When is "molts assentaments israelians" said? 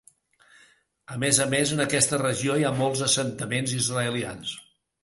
2.83-4.61